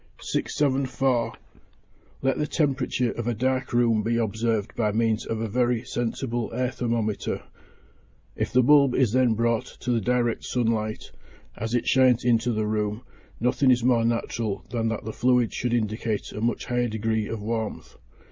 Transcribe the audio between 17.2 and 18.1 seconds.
of warmth.